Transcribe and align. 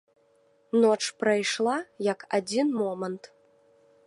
Ноч 0.85 1.01
прайшла, 1.23 1.75
як 2.13 2.19
адзін 2.39 2.67
момант. 2.83 3.23